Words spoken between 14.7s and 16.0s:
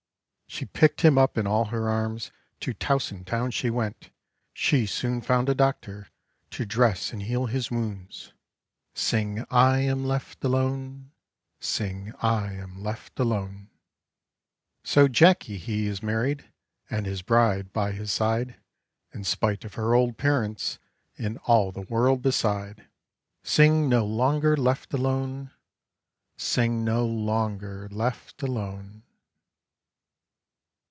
So Jacky, he